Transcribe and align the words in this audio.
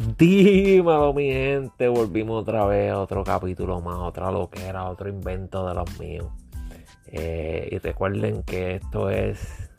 Dímelo, 0.00 1.12
mi 1.12 1.30
gente. 1.30 1.86
Volvimos 1.88 2.40
otra 2.40 2.64
vez 2.64 2.94
otro 2.94 3.22
capítulo 3.22 3.82
más, 3.82 3.98
otra 3.98 4.30
loquera, 4.30 4.88
otro 4.88 5.10
invento 5.10 5.68
de 5.68 5.74
los 5.74 6.00
míos. 6.00 6.26
Eh, 7.08 7.68
y 7.70 7.76
recuerden 7.76 8.42
que 8.44 8.76
esto 8.76 9.10
es 9.10 9.70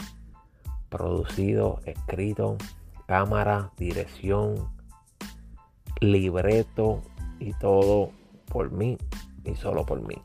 producido, 0.89 1.79
escrito, 1.85 2.57
cámara, 3.07 3.71
dirección, 3.77 4.69
libreto 6.01 7.01
y 7.39 7.53
todo 7.53 8.11
por 8.45 8.71
mí 8.71 8.99
y 9.43 9.55
solo 9.55 9.87
por 9.87 10.01
mí. 10.07 10.21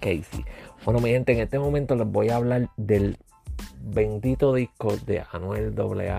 Casey. 0.00 0.44
Bueno, 0.84 0.98
mi 0.98 1.10
gente, 1.10 1.34
en 1.34 1.38
este 1.38 1.60
momento 1.60 1.94
les 1.94 2.10
voy 2.10 2.30
a 2.30 2.36
hablar 2.36 2.68
del 2.76 3.16
bendito 3.80 4.52
disco 4.54 4.96
de 5.06 5.22
Anuel 5.30 5.72
AA 5.78 6.18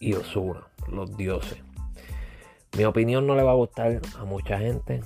y 0.00 0.14
Osuna, 0.14 0.66
los 0.90 1.14
dioses. 1.14 1.67
Mi 2.76 2.84
opinión 2.84 3.26
no 3.26 3.34
le 3.34 3.42
va 3.42 3.52
a 3.52 3.54
gustar 3.54 4.00
a 4.18 4.24
mucha 4.24 4.58
gente, 4.58 5.02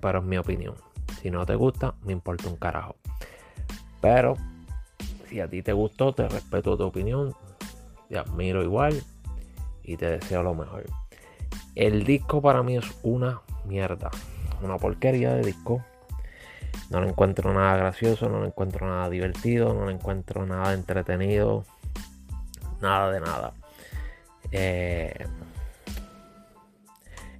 pero 0.00 0.18
es 0.18 0.24
mi 0.24 0.38
opinión. 0.38 0.74
Si 1.20 1.30
no 1.30 1.46
te 1.46 1.54
gusta, 1.54 1.94
me 2.02 2.12
importa 2.12 2.48
un 2.48 2.56
carajo. 2.56 2.96
Pero 4.00 4.36
si 5.28 5.40
a 5.40 5.48
ti 5.48 5.62
te 5.62 5.72
gustó, 5.72 6.12
te 6.12 6.28
respeto 6.28 6.76
tu 6.76 6.84
opinión, 6.84 7.34
te 8.08 8.18
admiro 8.18 8.62
igual 8.62 9.02
y 9.84 9.96
te 9.96 10.06
deseo 10.06 10.42
lo 10.42 10.54
mejor. 10.54 10.84
El 11.74 12.04
disco 12.04 12.42
para 12.42 12.62
mí 12.62 12.76
es 12.76 12.84
una 13.02 13.40
mierda, 13.64 14.10
una 14.62 14.76
porquería 14.76 15.34
de 15.34 15.42
disco. 15.42 15.84
No 16.90 17.00
le 17.00 17.08
encuentro 17.08 17.54
nada 17.54 17.76
gracioso, 17.76 18.28
no 18.28 18.40
le 18.40 18.48
encuentro 18.48 18.86
nada 18.86 19.08
divertido, 19.08 19.72
no 19.72 19.86
le 19.86 19.92
encuentro 19.92 20.44
nada 20.44 20.74
entretenido, 20.74 21.64
nada 22.80 23.10
de 23.10 23.20
nada. 23.20 23.52
Eh, 24.50 25.26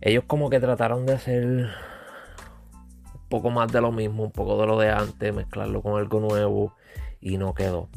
ellos 0.02 0.24
como 0.26 0.50
que 0.50 0.58
trataron 0.58 1.06
de 1.06 1.14
hacer 1.14 1.44
un 1.44 1.68
poco 3.28 3.50
más 3.50 3.72
de 3.72 3.80
lo 3.80 3.92
mismo, 3.92 4.24
un 4.24 4.32
poco 4.32 4.60
de 4.60 4.66
lo 4.66 4.78
de 4.78 4.90
antes, 4.90 5.32
mezclarlo 5.32 5.80
con 5.80 5.98
algo 5.98 6.20
nuevo 6.20 6.74
y 7.20 7.38
no 7.38 7.54
quedó. 7.54 7.88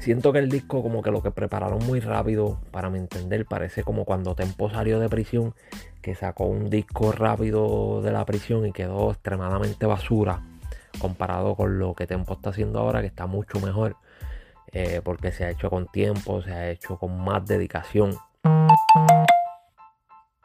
Siento 0.00 0.32
que 0.32 0.40
el 0.40 0.48
disco 0.48 0.82
como 0.82 1.02
que 1.02 1.12
lo 1.12 1.22
que 1.22 1.30
prepararon 1.30 1.78
muy 1.86 2.00
rápido, 2.00 2.60
para 2.72 2.90
mi 2.90 2.98
entender, 2.98 3.46
parece 3.46 3.84
como 3.84 4.04
cuando 4.04 4.34
Tempo 4.34 4.68
salió 4.68 4.98
de 4.98 5.08
prisión, 5.08 5.54
que 6.02 6.16
sacó 6.16 6.46
un 6.46 6.68
disco 6.68 7.12
rápido 7.12 8.02
de 8.02 8.10
la 8.10 8.24
prisión 8.24 8.66
y 8.66 8.72
quedó 8.72 9.12
extremadamente 9.12 9.86
basura, 9.86 10.42
comparado 10.98 11.54
con 11.54 11.78
lo 11.78 11.94
que 11.94 12.08
Tempo 12.08 12.32
está 12.34 12.50
haciendo 12.50 12.80
ahora, 12.80 13.00
que 13.00 13.06
está 13.06 13.26
mucho 13.26 13.60
mejor, 13.60 13.96
eh, 14.72 15.00
porque 15.04 15.30
se 15.30 15.44
ha 15.44 15.50
hecho 15.50 15.70
con 15.70 15.86
tiempo, 15.86 16.42
se 16.42 16.52
ha 16.52 16.70
hecho 16.70 16.98
con 16.98 17.16
más 17.22 17.46
dedicación. 17.46 18.16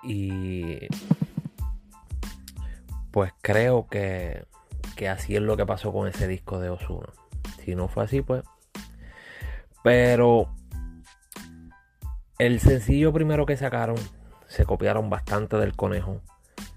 Y 0.04 0.80
pues 3.12 3.34
creo 3.42 3.88
que, 3.88 4.46
que 4.96 5.10
así 5.10 5.36
es 5.36 5.42
lo 5.42 5.58
que 5.58 5.66
pasó 5.66 5.92
con 5.92 6.08
ese 6.08 6.28
disco 6.28 6.60
de 6.60 6.70
Osuna. 6.70 7.08
Si 7.64 7.76
no 7.76 7.88
fue 7.88 8.04
así, 8.04 8.22
pues. 8.22 8.44
Pero 9.84 10.50
el 12.40 12.60
sencillo 12.60 13.12
primero 13.12 13.46
que 13.46 13.58
sacaron 13.58 13.98
se 14.48 14.66
copiaron 14.66 15.10
bastante 15.10 15.58
del 15.58 15.76
conejo. 15.76 16.22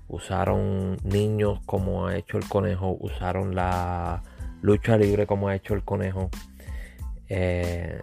Usaron 0.08 0.96
niños 1.04 1.60
como 1.66 2.06
ha 2.06 2.16
hecho 2.16 2.38
el 2.38 2.48
conejo. 2.48 2.96
Usaron 3.00 3.54
la 3.54 4.22
lucha 4.62 4.96
libre 4.96 5.26
como 5.26 5.48
ha 5.48 5.54
hecho 5.54 5.74
el 5.74 5.84
conejo. 5.84 6.30
Eh, 7.28 8.00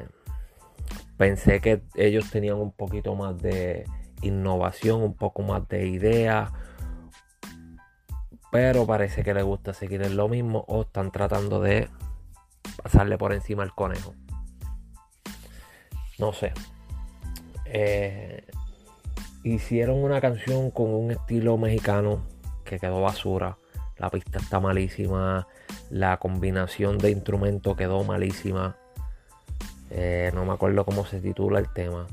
pensé 1.18 1.60
que 1.60 1.82
ellos 1.96 2.30
tenían 2.30 2.58
un 2.58 2.72
poquito 2.72 3.16
más 3.16 3.38
de 3.40 3.86
innovación, 4.22 5.02
un 5.02 5.14
poco 5.14 5.42
más 5.44 5.68
de 5.68 5.88
idea. 5.88 6.52
Pero 8.52 8.86
parece 8.86 9.24
que 9.24 9.34
les 9.34 9.44
gusta 9.44 9.74
seguir 9.74 10.02
en 10.04 10.16
lo 10.16 10.30
mismo 10.30 10.66
o 10.68 10.82
están 10.82 11.12
tratando 11.12 11.60
de 11.60 11.90
pasarle 12.82 13.18
por 13.18 13.34
encima 13.34 13.64
al 13.64 13.74
conejo. 13.74 14.14
No 16.18 16.34
sé. 16.34 16.54
Eh, 17.66 18.46
hicieron 19.44 20.04
una 20.04 20.22
canción 20.22 20.72
con 20.72 20.94
un 20.94 21.12
estilo 21.12 21.58
mexicano 21.58 22.22
que 22.64 22.80
quedó 22.80 23.02
basura. 23.02 23.58
La 23.98 24.10
pista 24.10 24.40
está 24.40 24.60
malísima. 24.60 25.48
La 25.90 26.18
combinación 26.18 26.98
de 26.98 27.12
instrumentos 27.12 27.76
quedó 27.76 28.04
malísima. 28.04 28.78
Eh, 29.90 30.32
no 30.34 30.46
me 30.46 30.54
acuerdo 30.54 30.86
cómo 30.86 31.06
se 31.06 31.22
titula 31.22 31.60
el 31.60 31.72
tema 31.72 32.08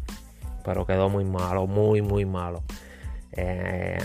pero 0.64 0.86
quedó 0.86 1.08
muy 1.08 1.24
malo, 1.24 1.66
muy, 1.66 2.02
muy 2.02 2.24
malo. 2.24 2.62
Eh, 3.32 3.98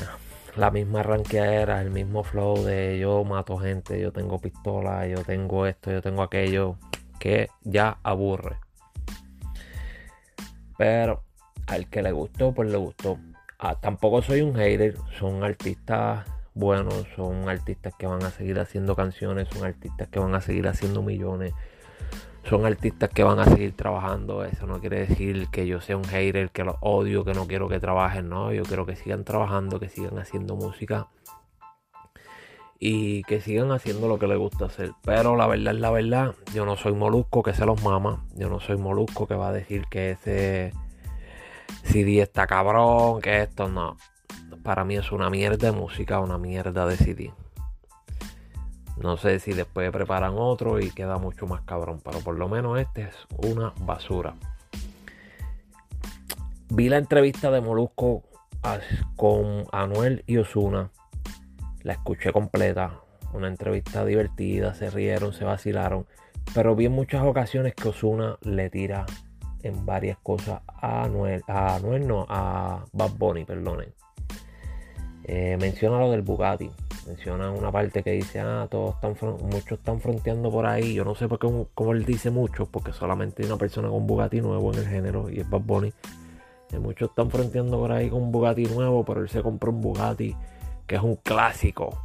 la 0.56 0.72
misma 0.72 1.04
ranqueadera, 1.04 1.82
el 1.82 1.90
mismo 1.90 2.24
flow 2.24 2.64
de 2.64 3.00
yo 3.00 3.24
mato 3.24 3.58
gente, 3.58 4.00
yo 4.00 4.12
tengo 4.12 4.40
pistola, 4.40 5.08
yo 5.08 5.24
tengo 5.24 5.66
esto, 5.66 5.92
yo 5.92 6.02
tengo 6.02 6.22
aquello, 6.22 6.76
que 7.20 7.50
ya 7.64 7.98
aburre. 8.04 8.58
Pero 10.78 11.24
al 11.68 11.90
que 11.90 12.02
le 12.02 12.12
gustó, 12.12 12.54
pues 12.54 12.70
le 12.70 12.78
gustó. 12.78 13.18
Ah, 13.58 13.80
tampoco 13.80 14.22
soy 14.22 14.42
un 14.42 14.56
hater, 14.56 14.96
son 15.18 15.44
artistas 15.44 16.26
buenos, 16.54 17.06
son 17.16 17.48
artistas 17.48 17.94
que 17.98 18.06
van 18.06 18.24
a 18.24 18.32
seguir 18.32 18.60
haciendo 18.60 18.96
canciones, 18.96 19.48
son 19.50 19.66
artistas 19.66 20.08
que 20.10 20.20
van 20.20 20.36
a 20.36 20.42
seguir 20.42 20.68
haciendo 20.68 21.02
millones 21.02 21.54
son 22.50 22.66
artistas 22.66 23.10
que 23.12 23.24
van 23.24 23.40
a 23.40 23.46
seguir 23.46 23.76
trabajando. 23.76 24.44
Eso 24.44 24.66
no 24.66 24.80
quiere 24.80 25.06
decir 25.06 25.50
que 25.52 25.68
yo 25.68 25.82
sea 25.82 25.98
un 25.98 26.04
hater, 26.06 26.50
que 26.50 26.64
los 26.64 26.76
odio, 26.82 27.24
que 27.24 27.34
no 27.34 27.46
quiero 27.46 27.70
que 27.70 27.80
trabajen. 27.80 28.28
No, 28.28 28.52
yo 28.52 28.64
quiero 28.64 28.86
que 28.88 28.96
sigan 28.96 29.24
trabajando, 29.24 29.80
que 29.80 29.88
sigan 29.88 30.18
haciendo 30.18 30.56
música 30.56 31.08
y 32.80 33.24
que 33.24 33.42
sigan 33.42 33.72
haciendo 33.72 34.08
lo 34.08 34.18
que 34.18 34.28
les 34.28 34.40
gusta 34.40 34.66
hacer. 34.66 34.94
Pero 35.04 35.36
la 35.36 35.46
verdad 35.46 35.76
es 35.76 35.80
la 35.80 35.92
verdad, 35.92 36.36
yo 36.54 36.66
no 36.66 36.76
soy 36.76 36.94
molusco 36.94 37.44
que 37.44 37.54
se 37.54 37.66
los 37.66 37.84
mama. 37.84 38.26
Yo 38.36 38.50
no 38.50 38.60
soy 38.60 38.78
molusco 38.78 39.28
que 39.28 39.36
va 39.36 39.50
a 39.50 39.54
decir 39.54 39.86
que 39.90 40.12
ese 40.12 40.74
CD 41.84 42.22
está 42.22 42.48
cabrón, 42.48 43.22
que 43.22 43.44
esto 43.44 43.68
no. 43.68 43.98
Para 44.64 44.86
mí 44.86 44.96
es 44.96 45.12
una 45.12 45.30
mierda 45.30 45.72
de 45.72 45.78
música, 45.78 46.20
una 46.20 46.38
mierda 46.38 46.88
de 46.88 46.98
CD. 46.98 47.34
No 49.02 49.16
sé 49.16 49.40
si 49.40 49.54
después 49.54 49.92
preparan 49.92 50.34
otro 50.38 50.80
y 50.80 50.92
queda 50.92 51.18
mucho 51.18 51.48
más 51.48 51.62
cabrón, 51.62 52.02
pero 52.04 52.20
por 52.20 52.38
lo 52.38 52.50
menos 52.50 52.78
este 52.80 53.04
es 53.04 53.16
una 53.50 53.74
basura. 53.80 54.36
Vi 56.70 56.90
la 56.90 56.98
entrevista 56.98 57.50
de 57.50 57.62
Molusco 57.62 58.24
con 59.16 59.64
Anuel 59.72 60.24
y 60.28 60.38
Osuna. 60.38 60.92
La 61.84 61.94
escuché 61.94 62.34
completa. 62.34 63.00
Una 63.34 63.48
entrevista 63.48 64.04
divertida, 64.04 64.74
se 64.74 64.90
rieron, 64.90 65.32
se 65.32 65.46
vacilaron. 65.46 66.06
Pero 66.54 66.76
vi 66.76 66.88
en 66.88 66.92
muchas 66.92 67.24
ocasiones 67.24 67.76
que 67.76 67.90
Osuna 67.90 68.38
le 68.42 68.70
tira 68.70 69.06
en 69.64 69.86
varias 69.86 70.18
cosas 70.18 70.62
a 70.68 71.04
Anuel. 71.04 71.42
A 71.48 71.76
Anuel 71.76 72.06
no, 72.06 72.26
a 72.28 72.84
Bad 72.92 73.12
Bunny, 73.18 73.46
perdonen. 73.46 73.94
Eh, 75.24 75.58
menciona 75.58 76.00
lo 76.00 76.12
del 76.12 76.24
Bugatti 76.24 76.70
menciona 77.10 77.50
una 77.50 77.72
parte 77.72 78.04
que 78.04 78.12
dice, 78.12 78.40
ah, 78.40 78.68
todos 78.70 78.96
están, 78.96 79.16
muchos 79.50 79.80
están 79.80 80.00
fronteando 80.00 80.52
por 80.52 80.68
ahí. 80.68 80.94
Yo 80.94 81.04
no 81.04 81.16
sé 81.16 81.28
por 81.28 81.40
qué, 81.40 81.48
cómo 81.74 81.92
él 81.94 82.06
dice 82.06 82.30
mucho, 82.30 82.68
porque 82.68 82.94
solamente 82.94 83.42
hay 83.42 83.50
una 83.50 83.58
persona 83.58 83.90
con 83.90 84.06
Bugatti 84.06 84.42
nuevo 84.42 84.72
en 84.74 84.80
el 84.80 84.88
género 84.88 85.30
y 85.30 85.40
es 85.40 85.50
Bad 85.50 85.62
Bunny. 85.62 85.92
Y 86.72 86.78
muchos 86.78 87.10
están 87.10 87.32
fronteando 87.32 87.80
por 87.80 87.92
ahí 87.92 88.10
con 88.10 88.22
un 88.22 88.32
Bugatti 88.32 88.66
nuevo, 88.66 89.04
pero 89.04 89.22
él 89.22 89.30
se 89.30 89.42
compró 89.42 89.72
un 89.72 89.82
Bugatti 89.82 90.36
que 90.86 90.96
es 90.96 91.02
un 91.02 91.16
clásico. 91.16 92.00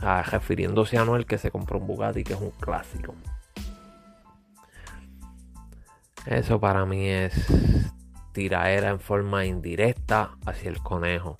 Ah, 0.00 0.22
refiriéndose 0.22 0.98
a 0.98 1.04
Noel 1.04 1.24
que 1.24 1.38
se 1.38 1.52
compró 1.52 1.78
un 1.78 1.86
Bugatti 1.86 2.24
que 2.24 2.32
es 2.32 2.40
un 2.40 2.50
clásico. 2.50 3.14
Eso 6.26 6.58
para 6.58 6.84
mí 6.84 7.08
es 7.08 7.46
tiraera 8.32 8.90
en 8.90 9.00
forma 9.00 9.46
indirecta 9.46 10.36
hacia 10.44 10.70
el 10.70 10.78
conejo. 10.80 11.36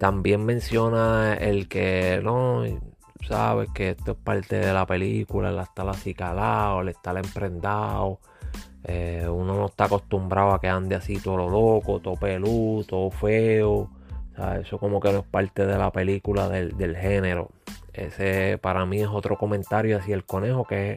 También 0.00 0.46
menciona 0.46 1.34
el 1.34 1.68
que 1.68 2.22
no, 2.24 2.64
sabes 3.20 3.68
que 3.74 3.90
esto 3.90 4.12
es 4.12 4.16
parte 4.16 4.56
de 4.56 4.72
la 4.72 4.86
película, 4.86 5.50
el 5.50 5.58
estar 5.58 5.86
así 5.90 6.14
calado, 6.14 6.80
el 6.80 6.88
estar 6.88 7.18
emprendado. 7.18 8.18
Eh, 8.84 9.28
uno 9.30 9.56
no 9.56 9.66
está 9.66 9.84
acostumbrado 9.84 10.54
a 10.54 10.58
que 10.58 10.68
ande 10.68 10.96
así 10.96 11.18
todo 11.18 11.36
lo 11.36 11.50
loco, 11.50 12.00
todo 12.00 12.16
peludo, 12.16 12.82
todo 12.84 13.10
feo. 13.10 13.90
eso 14.58 14.78
como 14.78 15.00
que 15.00 15.12
no 15.12 15.18
es 15.18 15.26
parte 15.26 15.66
de 15.66 15.76
la 15.76 15.92
película 15.92 16.48
del, 16.48 16.78
del, 16.78 16.96
género. 16.96 17.50
Ese 17.92 18.56
para 18.56 18.86
mí 18.86 19.02
es 19.02 19.08
otro 19.08 19.36
comentario 19.36 19.98
hacia 19.98 20.14
el 20.14 20.24
conejo 20.24 20.64
que 20.64 20.96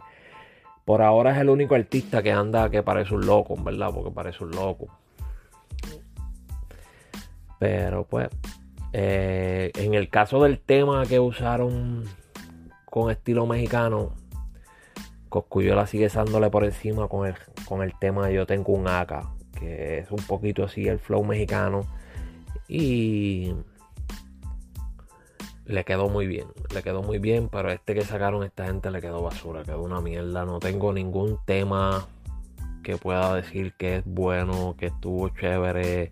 por 0.85 1.01
ahora 1.01 1.33
es 1.33 1.39
el 1.39 1.49
único 1.49 1.75
artista 1.75 2.23
que 2.23 2.31
anda 2.31 2.69
que 2.69 2.83
parece 2.83 3.13
un 3.13 3.25
loco, 3.25 3.61
¿verdad? 3.61 3.91
Porque 3.93 4.11
parece 4.11 4.45
un 4.45 4.51
loco. 4.51 4.87
Pero 7.59 8.05
pues 8.05 8.29
eh, 8.93 9.71
en 9.75 9.95
el 9.95 10.07
caso 10.09 10.43
del 10.43 10.59
tema 10.59 11.05
que 11.07 11.19
usaron 11.19 12.03
con 12.85 13.09
estilo 13.09 13.47
mexicano, 13.47 14.13
Coscuyola 15.29 15.87
sigue 15.87 16.09
dándole 16.09 16.51
por 16.51 16.63
encima 16.63 17.07
con 17.07 17.27
el, 17.27 17.33
con 17.65 17.81
el 17.81 17.97
tema 17.97 18.29
Yo 18.29 18.45
tengo 18.45 18.73
un 18.73 18.87
AK, 18.87 19.29
que 19.59 19.97
es 19.97 20.11
un 20.11 20.23
poquito 20.27 20.63
así 20.63 20.87
el 20.87 20.99
flow 20.99 21.23
mexicano. 21.25 21.87
Y 22.67 23.55
le 25.65 25.83
quedó 25.85 26.07
muy 26.09 26.27
bien, 26.27 26.45
le 26.71 26.83
quedó 26.83 27.01
muy 27.01 27.17
bien, 27.17 27.49
pero 27.49 27.71
este 27.71 27.95
que 27.95 28.01
sacaron 28.03 28.43
esta 28.43 28.67
gente 28.67 28.91
le 28.91 29.01
quedó 29.01 29.23
basura, 29.23 29.63
quedó 29.63 29.81
una 29.81 30.01
mierda. 30.01 30.45
No 30.45 30.59
tengo 30.59 30.93
ningún 30.93 31.39
tema 31.45 32.07
que 32.83 32.97
pueda 32.97 33.33
decir 33.33 33.73
que 33.73 33.97
es 33.97 34.05
bueno, 34.05 34.75
que 34.77 34.87
estuvo 34.87 35.29
chévere 35.29 36.11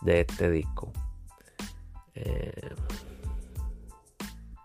de 0.00 0.20
este 0.20 0.50
disco. 0.50 0.90
Eh, 2.20 2.52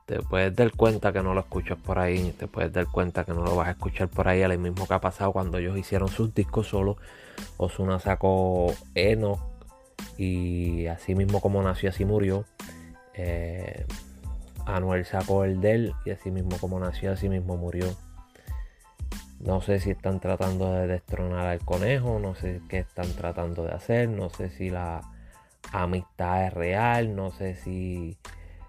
te 0.05 0.19
puedes 0.21 0.55
dar 0.55 0.71
cuenta 0.71 1.13
que 1.13 1.21
no 1.21 1.33
lo 1.33 1.41
escuchas 1.41 1.77
por 1.77 1.99
ahí, 1.99 2.33
te 2.37 2.47
puedes 2.47 2.73
dar 2.73 2.87
cuenta 2.87 3.23
que 3.23 3.33
no 3.33 3.43
lo 3.43 3.55
vas 3.55 3.67
a 3.67 3.71
escuchar 3.71 4.07
por 4.09 4.27
ahí, 4.27 4.41
al 4.41 4.57
mismo 4.57 4.87
que 4.87 4.93
ha 4.93 4.99
pasado 4.99 5.31
cuando 5.31 5.59
ellos 5.59 5.77
hicieron 5.77 6.07
sus 6.07 6.33
discos 6.33 6.67
solo. 6.67 6.97
Osuna 7.57 7.99
sacó 7.99 8.73
Eno 8.95 9.39
y 10.17 10.87
así 10.87 11.15
mismo 11.15 11.41
como 11.41 11.61
nació, 11.61 11.89
así 11.89 12.05
murió. 12.05 12.45
Eh, 13.13 13.85
Anuel 14.65 15.05
sacó 15.05 15.45
el 15.45 15.61
del 15.61 15.93
y 16.05 16.11
así 16.11 16.31
mismo 16.31 16.57
como 16.57 16.79
nació, 16.79 17.11
así 17.11 17.29
mismo 17.29 17.55
murió. 17.55 17.85
No 19.39 19.61
sé 19.61 19.79
si 19.79 19.91
están 19.91 20.19
tratando 20.19 20.73
de 20.73 20.87
destronar 20.87 21.45
al 21.45 21.59
conejo, 21.59 22.17
no 22.19 22.33
sé 22.33 22.61
qué 22.67 22.79
están 22.79 23.11
tratando 23.13 23.63
de 23.63 23.73
hacer, 23.73 24.09
no 24.09 24.29
sé 24.29 24.49
si 24.49 24.69
la 24.69 25.12
amistad 25.73 26.45
es 26.47 26.53
real, 26.53 27.15
no 27.15 27.31
sé 27.31 27.55
si 27.55 28.17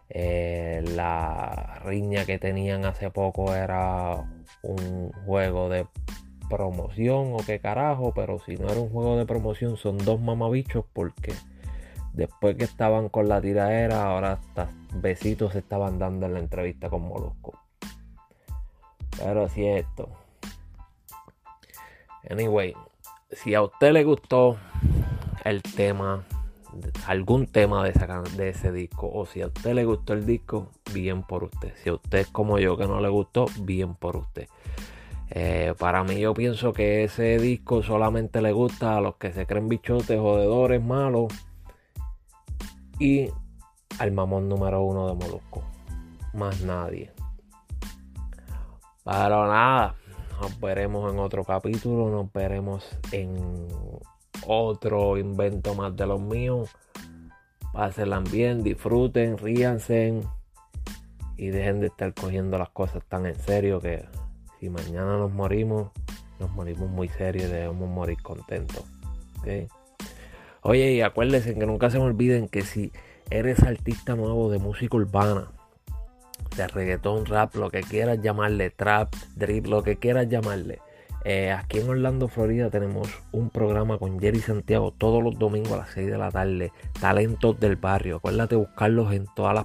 eh, 0.08 0.82
la 0.94 1.80
riña 1.84 2.24
que 2.24 2.38
tenían 2.38 2.84
hace 2.84 3.10
poco 3.10 3.54
era 3.54 4.24
un 4.62 5.12
juego 5.26 5.68
de 5.68 5.86
promoción 6.48 7.34
o 7.34 7.36
qué 7.44 7.60
carajo, 7.60 8.12
pero 8.14 8.38
si 8.38 8.56
no 8.56 8.68
era 8.68 8.80
un 8.80 8.90
juego 8.90 9.16
de 9.16 9.26
promoción 9.26 9.76
son 9.76 9.98
dos 9.98 10.20
mamabichos 10.20 10.84
porque 10.92 11.34
después 12.14 12.56
que 12.56 12.64
estaban 12.64 13.08
con 13.08 13.28
la 13.28 13.40
tiradera, 13.40 14.04
ahora 14.04 14.32
hasta 14.32 14.68
besitos 14.94 15.52
se 15.52 15.58
estaban 15.58 15.98
dando 15.98 16.26
en 16.26 16.34
la 16.34 16.40
entrevista 16.40 16.88
con 16.88 17.02
Molusco. 17.02 17.58
Pero 19.18 19.48
si 19.48 19.66
esto. 19.66 20.08
Anyway, 22.28 22.74
si 23.30 23.54
a 23.54 23.62
usted 23.62 23.92
le 23.92 24.04
gustó 24.04 24.56
el 25.44 25.62
tema, 25.62 26.24
algún 27.06 27.46
tema 27.46 27.84
de, 27.84 27.92
de 28.36 28.48
ese 28.48 28.72
disco, 28.72 29.10
o 29.12 29.26
si 29.26 29.42
a 29.42 29.46
usted 29.46 29.74
le 29.74 29.84
gustó 29.84 30.12
el 30.12 30.26
disco, 30.26 30.70
bien 30.92 31.22
por 31.22 31.44
usted. 31.44 31.74
Si 31.82 31.88
a 31.88 31.94
usted 31.94 32.18
es 32.18 32.28
como 32.28 32.58
yo 32.58 32.76
que 32.76 32.86
no 32.86 33.00
le 33.00 33.08
gustó, 33.08 33.46
bien 33.60 33.94
por 33.94 34.16
usted. 34.16 34.48
Eh, 35.30 35.74
para 35.78 36.04
mí 36.04 36.20
yo 36.20 36.34
pienso 36.34 36.72
que 36.72 37.04
ese 37.04 37.38
disco 37.38 37.82
solamente 37.82 38.40
le 38.40 38.52
gusta 38.52 38.96
a 38.96 39.00
los 39.00 39.16
que 39.16 39.32
se 39.32 39.46
creen 39.46 39.68
bichotes, 39.68 40.18
jodedores, 40.18 40.82
malos 40.82 41.32
y 42.98 43.30
al 43.98 44.12
mamón 44.12 44.48
número 44.48 44.82
uno 44.82 45.08
de 45.08 45.14
Molusco. 45.14 45.62
Más 46.34 46.60
nadie. 46.62 47.12
Pero 49.04 49.46
nada, 49.46 49.94
nos 50.40 50.60
veremos 50.60 51.12
en 51.12 51.18
otro 51.18 51.44
capítulo, 51.44 52.10
nos 52.10 52.32
veremos 52.32 52.86
en 53.12 53.34
otro 54.46 55.17
invento 55.19 55.75
más 55.75 55.96
de 55.96 56.06
los 56.06 56.20
míos. 56.20 56.70
Pásenla 57.73 58.20
bien, 58.20 58.62
disfruten, 58.62 59.37
ríanse 59.38 60.20
y 61.37 61.49
dejen 61.49 61.81
de 61.81 61.88
estar 61.88 62.14
cogiendo 62.14 62.58
las 62.58 62.70
cosas 62.70 63.02
tan 63.08 63.26
en 63.26 63.35
serio 63.35 63.81
que 63.81 64.05
si 64.61 64.70
mañana 64.70 65.17
nos 65.19 65.32
morimos, 65.32 65.91
nos 66.38 66.50
morimos 66.50 66.88
muy 66.88 67.08
serios 67.08 67.49
y 67.49 67.52
debemos 67.52 67.88
morir 67.88 68.20
contentos. 68.23 68.85
Oye, 70.62 70.93
y 70.93 71.00
acuérdense 71.02 71.55
que 71.55 71.67
nunca 71.67 71.91
se 71.91 71.99
me 71.99 72.05
olviden 72.05 72.49
que 72.49 72.62
si 72.62 72.93
eres 73.31 73.62
artista 73.62 74.14
nuevo 74.14 74.50
de 74.50 74.58
música 74.58 74.96
urbana, 74.96 75.49
de 76.56 76.67
reggaetón, 76.69 77.26
rap, 77.26 77.55
lo 77.56 77.70
que 77.70 77.82
quieras 77.82 78.20
llamarle, 78.23 78.70
trap, 78.70 79.14
drip, 79.35 79.67
lo 79.67 79.82
que 79.82 79.96
quieras 79.96 80.29
llamarle. 80.29 80.81
Eh, 81.24 81.52
aquí 81.52 81.78
en 81.78 81.88
Orlando, 81.88 82.28
Florida, 82.28 82.68
tenemos 82.68 83.08
un 83.32 83.48
programa 83.48 83.96
con 83.96 84.20
Jerry 84.20 84.40
Santiago 84.40 84.92
todos 84.92 85.22
los 85.22 85.38
domingos 85.38 85.72
a 85.72 85.78
las 85.78 85.90
6 85.90 86.10
de 86.10 86.18
la 86.18 86.30
tarde. 86.30 86.70
Talentos 87.00 87.58
del 87.58 87.76
barrio. 87.76 88.16
Acuérdate 88.16 88.56
buscarlos 88.56 89.10
en 89.14 89.26
todas 89.34 89.54
las, 89.54 89.64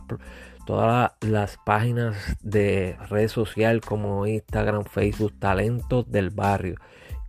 todas 0.65 1.11
las 1.19 1.57
páginas 1.65 2.37
de 2.41 2.95
redes 3.09 3.33
sociales 3.33 3.81
como 3.85 4.25
Instagram, 4.25 4.85
Facebook. 4.85 5.33
Talentos 5.37 6.09
del 6.09 6.29
barrio. 6.29 6.75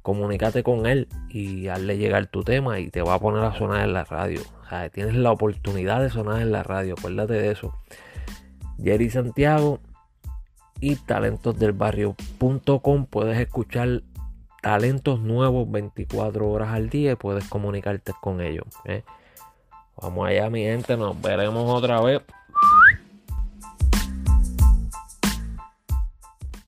Comunícate 0.02 0.62
con 0.62 0.86
él 0.86 1.08
y 1.28 1.66
hazle 1.66 1.98
llegar 1.98 2.28
tu 2.28 2.44
tema 2.44 2.78
y 2.78 2.88
te 2.88 3.02
va 3.02 3.14
a 3.14 3.18
poner 3.18 3.42
a 3.42 3.58
sonar 3.58 3.82
en 3.82 3.92
la 3.92 4.04
radio. 4.04 4.40
O 4.62 4.68
sea, 4.68 4.88
tienes 4.90 5.16
la 5.16 5.32
oportunidad 5.32 6.00
de 6.00 6.08
sonar 6.08 6.40
en 6.40 6.52
la 6.52 6.62
radio. 6.62 6.94
Acuérdate 6.96 7.34
de 7.34 7.50
eso. 7.50 7.74
Jerry 8.82 9.10
Santiago 9.10 9.80
y 10.80 10.96
talentosdelbarrio.com 10.96 13.06
puedes 13.06 13.38
escuchar 13.38 14.02
talentos 14.60 15.20
nuevos 15.20 15.70
24 15.70 16.48
horas 16.48 16.70
al 16.70 16.90
día 16.90 17.12
y 17.12 17.16
puedes 17.16 17.48
comunicarte 17.48 18.12
con 18.20 18.40
ellos. 18.40 18.66
¿eh? 18.84 19.02
Vamos 19.96 20.28
allá 20.28 20.50
mi 20.50 20.62
gente, 20.62 20.96
nos 20.96 21.20
veremos 21.20 21.68
otra 21.70 22.00
vez. 22.00 22.22